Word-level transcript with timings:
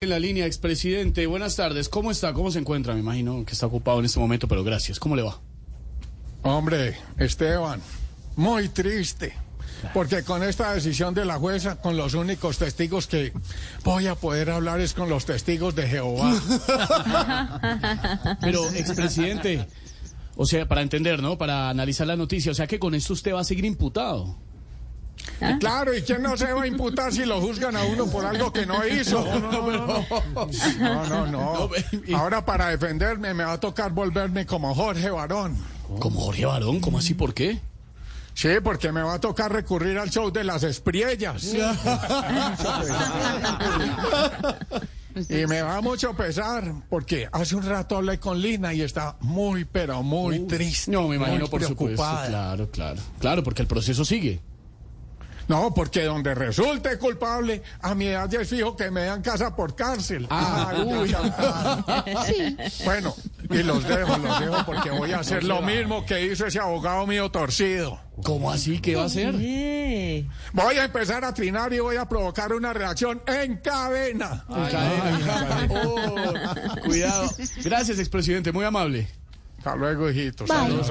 En 0.00 0.10
la 0.10 0.20
línea, 0.20 0.46
expresidente, 0.46 1.26
buenas 1.26 1.56
tardes. 1.56 1.88
¿Cómo 1.88 2.12
está? 2.12 2.32
¿Cómo 2.32 2.52
se 2.52 2.60
encuentra? 2.60 2.94
Me 2.94 3.00
imagino 3.00 3.44
que 3.44 3.54
está 3.54 3.66
ocupado 3.66 3.98
en 3.98 4.04
este 4.04 4.20
momento, 4.20 4.46
pero 4.46 4.62
gracias. 4.62 5.00
¿Cómo 5.00 5.16
le 5.16 5.22
va? 5.22 5.40
Hombre, 6.42 6.96
Esteban, 7.16 7.80
muy 8.36 8.68
triste. 8.68 9.34
Porque 9.92 10.22
con 10.22 10.44
esta 10.44 10.72
decisión 10.72 11.14
de 11.14 11.24
la 11.24 11.36
jueza, 11.38 11.80
con 11.80 11.96
los 11.96 12.14
únicos 12.14 12.58
testigos 12.58 13.08
que 13.08 13.32
voy 13.82 14.06
a 14.06 14.14
poder 14.14 14.50
hablar 14.50 14.78
es 14.78 14.94
con 14.94 15.08
los 15.08 15.26
testigos 15.26 15.74
de 15.74 15.88
Jehová. 15.88 16.38
Pero, 18.40 18.70
expresidente, 18.70 19.66
o 20.36 20.46
sea, 20.46 20.68
para 20.68 20.82
entender, 20.82 21.20
¿no? 21.20 21.36
Para 21.36 21.70
analizar 21.70 22.06
la 22.06 22.14
noticia, 22.14 22.52
o 22.52 22.54
sea 22.54 22.68
que 22.68 22.78
con 22.78 22.94
esto 22.94 23.14
usted 23.14 23.34
va 23.34 23.40
a 23.40 23.44
seguir 23.44 23.64
imputado. 23.64 24.38
Claro, 25.60 25.96
¿y 25.96 26.02
quién 26.02 26.22
no 26.22 26.36
se 26.36 26.52
va 26.52 26.62
a 26.62 26.66
imputar 26.66 27.12
si 27.12 27.24
lo 27.24 27.40
juzgan 27.40 27.76
a 27.76 27.84
uno 27.84 28.06
por 28.06 28.24
algo 28.24 28.52
que 28.52 28.66
no 28.66 28.86
hizo? 28.86 29.24
No, 30.80 31.06
no, 31.06 31.26
no. 31.26 31.68
Ahora 32.16 32.44
para 32.44 32.68
defenderme 32.68 33.34
me 33.34 33.44
va 33.44 33.52
a 33.52 33.60
tocar 33.60 33.92
volverme 33.92 34.46
como 34.46 34.74
Jorge 34.74 35.10
Barón. 35.10 35.56
¿Como 36.00 36.20
Jorge 36.20 36.46
Barón? 36.46 36.80
¿Cómo 36.80 36.98
así? 36.98 37.14
¿Por 37.14 37.34
qué? 37.34 37.60
Sí, 38.34 38.50
porque 38.62 38.92
me 38.92 39.02
va 39.02 39.14
a 39.14 39.20
tocar 39.20 39.52
recurrir 39.52 39.98
al 39.98 40.10
show 40.10 40.30
de 40.30 40.44
las 40.44 40.62
espriellas. 40.62 41.52
Y 45.28 45.46
me 45.46 45.62
va 45.62 45.80
mucho 45.80 46.14
pesar, 46.14 46.72
porque 46.88 47.28
hace 47.32 47.56
un 47.56 47.64
rato 47.64 47.96
hablé 47.96 48.20
con 48.20 48.40
Lina 48.40 48.72
y 48.72 48.82
está 48.82 49.16
muy, 49.20 49.64
pero 49.64 50.02
muy 50.04 50.40
triste. 50.46 50.92
No, 50.92 51.08
me 51.08 51.16
imagino, 51.16 51.48
por 51.48 51.60
supuesto. 51.62 51.96
preocupada. 51.96 52.28
Claro, 52.28 52.70
claro. 52.70 53.00
Claro, 53.18 53.42
porque 53.42 53.62
el 53.62 53.68
proceso 53.68 54.04
sigue. 54.04 54.40
No, 55.48 55.72
porque 55.72 56.04
donde 56.04 56.34
resulte 56.34 56.98
culpable, 56.98 57.62
a 57.80 57.94
mi 57.94 58.06
edad 58.08 58.28
ya 58.28 58.42
es 58.42 58.48
fijo 58.48 58.76
que 58.76 58.90
me 58.90 59.04
dan 59.04 59.22
casa 59.22 59.56
por 59.56 59.74
cárcel. 59.74 60.26
Ah, 60.30 60.72
Ay, 60.74 60.82
uy. 60.82 61.16
ay. 62.16 62.56
Bueno, 62.84 63.14
y 63.50 63.62
los 63.62 63.82
dejo, 63.88 64.18
los 64.18 64.40
dejo 64.40 64.56
porque 64.66 64.90
voy 64.90 65.12
a 65.12 65.20
hacer 65.20 65.44
lo 65.44 65.62
mismo 65.62 66.04
que 66.04 66.26
hizo 66.26 66.46
ese 66.46 66.60
abogado 66.60 67.06
mío 67.06 67.30
torcido. 67.30 67.98
¿Cómo 68.22 68.50
así? 68.50 68.80
¿Qué 68.80 68.96
va 68.96 69.04
a 69.04 69.06
hacer? 69.06 69.32
Voy 69.32 70.76
a 70.76 70.84
empezar 70.84 71.24
a 71.24 71.32
trinar 71.32 71.72
y 71.72 71.78
voy 71.78 71.96
a 71.96 72.06
provocar 72.06 72.52
una 72.52 72.72
reacción 72.72 73.22
en 73.26 73.56
cadena. 73.56 74.44
Oh, 75.70 76.14
cuidado. 76.84 77.28
Gracias, 77.64 77.98
expresidente, 77.98 78.52
muy 78.52 78.64
amable. 78.64 79.08
Hasta 79.58 79.76
luego, 79.76 80.10
hijitos. 80.10 80.48
Saludos. 80.48 80.86